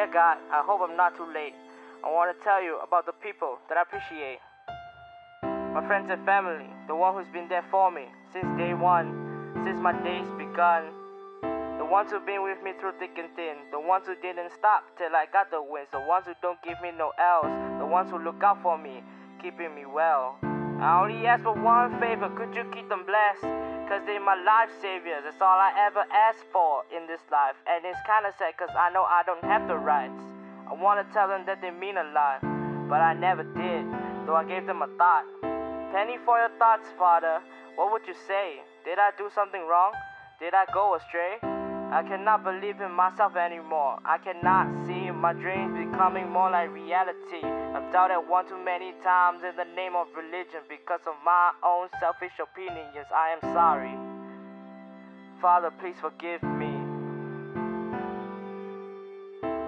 Dear 0.00 0.08
God, 0.16 0.38
I 0.48 0.64
hope 0.64 0.80
I'm 0.80 0.96
not 0.96 1.14
too 1.14 1.28
late. 1.28 1.52
I 2.02 2.08
want 2.08 2.32
to 2.32 2.42
tell 2.42 2.64
you 2.64 2.80
about 2.80 3.04
the 3.04 3.12
people 3.12 3.58
that 3.68 3.76
I 3.76 3.82
appreciate. 3.82 4.40
My 5.76 5.84
friends 5.86 6.08
and 6.08 6.24
family, 6.24 6.64
the 6.88 6.96
one 6.96 7.12
who's 7.12 7.28
been 7.34 7.50
there 7.50 7.66
for 7.70 7.90
me 7.90 8.08
since 8.32 8.48
day 8.56 8.72
one, 8.72 9.52
since 9.62 9.76
my 9.76 9.92
days 9.92 10.24
begun. 10.40 10.88
The 11.76 11.84
ones 11.84 12.10
who've 12.10 12.24
been 12.24 12.42
with 12.42 12.64
me 12.64 12.72
through 12.80 12.96
thick 12.98 13.12
and 13.20 13.28
thin, 13.36 13.60
the 13.70 13.78
ones 13.78 14.06
who 14.06 14.16
didn't 14.24 14.48
stop 14.56 14.88
till 14.96 15.12
I 15.12 15.26
got 15.30 15.50
the 15.50 15.60
wins, 15.60 15.92
the 15.92 16.00
ones 16.00 16.24
who 16.24 16.32
don't 16.40 16.56
give 16.62 16.80
me 16.80 16.96
no 16.96 17.12
L's, 17.20 17.52
the 17.76 17.84
ones 17.84 18.08
who 18.08 18.16
look 18.16 18.40
out 18.42 18.62
for 18.62 18.80
me, 18.80 19.04
keeping 19.42 19.74
me 19.74 19.84
well. 19.84 20.40
I 20.80 21.04
only 21.04 21.26
ask 21.26 21.44
for 21.44 21.52
one 21.52 22.00
favor, 22.00 22.32
could 22.32 22.56
you 22.56 22.64
keep 22.72 22.88
them 22.88 23.04
blessed? 23.04 23.44
Cause 23.84 24.00
they're 24.08 24.16
my 24.16 24.32
life 24.32 24.72
saviors, 24.80 25.20
that's 25.28 25.36
all 25.42 25.60
I 25.60 25.76
ever 25.76 26.08
ask 26.08 26.40
for 26.52 26.88
in 26.88 27.04
this 27.06 27.20
life. 27.30 27.52
And 27.68 27.84
it's 27.84 28.00
kinda 28.08 28.32
sad 28.38 28.56
cause 28.56 28.72
I 28.72 28.88
know 28.88 29.04
I 29.04 29.20
don't 29.26 29.44
have 29.44 29.68
the 29.68 29.76
rights. 29.76 30.24
I 30.64 30.72
wanna 30.72 31.04
tell 31.12 31.28
them 31.28 31.44
that 31.44 31.60
they 31.60 31.70
mean 31.70 31.98
a 31.98 32.04
lot, 32.16 32.40
but 32.88 33.02
I 33.02 33.12
never 33.12 33.42
did, 33.42 33.84
though 34.24 34.36
I 34.36 34.44
gave 34.44 34.64
them 34.64 34.80
a 34.80 34.88
thought. 34.96 35.28
Penny 35.92 36.16
for 36.24 36.38
your 36.38 36.48
thoughts, 36.56 36.88
Father. 36.96 37.42
What 37.76 37.92
would 37.92 38.08
you 38.08 38.14
say? 38.26 38.62
Did 38.86 38.98
I 38.98 39.10
do 39.18 39.28
something 39.34 39.60
wrong? 39.68 39.92
Did 40.40 40.54
I 40.54 40.64
go 40.72 40.94
astray? 40.94 41.59
I 41.90 42.04
cannot 42.06 42.44
believe 42.44 42.80
in 42.80 42.92
myself 42.92 43.34
anymore. 43.34 43.98
I 44.04 44.18
cannot 44.18 44.70
see 44.86 45.10
my 45.10 45.32
dreams 45.32 45.74
becoming 45.74 46.30
more 46.30 46.48
like 46.48 46.70
reality. 46.70 47.42
I've 47.42 47.90
doubted 47.92 48.30
one 48.30 48.46
too 48.46 48.62
many 48.62 48.94
times 49.02 49.42
in 49.42 49.56
the 49.58 49.66
name 49.74 49.98
of 49.98 50.06
religion 50.14 50.62
because 50.68 51.02
of 51.02 51.18
my 51.26 51.50
own 51.66 51.88
selfish 51.98 52.38
opinions. 52.38 53.10
I 53.10 53.34
am 53.34 53.42
sorry. 53.50 53.90
Father, 55.42 55.74
please 55.82 55.98
forgive 56.00 56.40
me. 56.46 56.70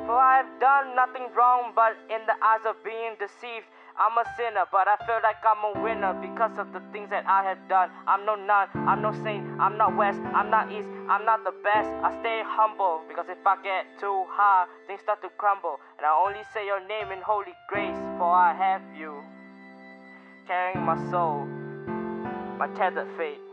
For 0.07 0.15
I 0.15 0.47
have 0.47 0.61
done 0.61 0.95
nothing 0.95 1.27
wrong, 1.35 1.73
but 1.75 1.99
in 2.07 2.23
the 2.31 2.39
eyes 2.39 2.63
of 2.71 2.79
being 2.85 3.19
deceived, 3.19 3.67
I'm 3.99 4.17
a 4.17 4.25
sinner, 4.37 4.65
but 4.73 4.89
I 4.89 4.97
feel 5.05 5.21
like 5.23 5.37
I'm 5.45 5.77
a 5.77 5.83
winner 5.83 6.15
because 6.15 6.57
of 6.59 6.73
the 6.73 6.81
things 6.93 7.11
that 7.11 7.27
I 7.27 7.45
have 7.45 7.61
done. 7.69 7.91
I'm 8.07 8.25
no 8.25 8.35
nun, 8.35 8.69
I'm 8.89 9.03
no 9.03 9.13
saint, 9.23 9.45
I'm 9.61 9.77
not 9.77 9.97
west, 9.97 10.21
I'm 10.33 10.49
not 10.51 10.73
east, 10.73 10.89
I'm 11.09 11.25
not 11.25 11.45
the 11.45 11.53
best. 11.63 11.89
I 12.01 12.09
stay 12.21 12.43
humble 12.45 13.03
because 13.07 13.27
if 13.29 13.45
I 13.47 13.61
get 13.63 13.85
too 14.01 14.25
high, 14.29 14.67
things 14.87 15.01
start 15.01 15.21
to 15.23 15.29
crumble. 15.37 15.77
And 15.99 16.07
I 16.07 16.13
only 16.17 16.41
say 16.55 16.65
your 16.65 16.81
name 16.89 17.13
in 17.13 17.21
holy 17.21 17.55
grace, 17.69 18.01
for 18.17 18.33
I 18.33 18.55
have 18.57 18.83
you 18.97 19.21
carrying 20.47 20.85
my 20.85 20.97
soul, 21.11 21.45
my 22.59 22.69
tethered 22.75 23.09
fate. 23.17 23.52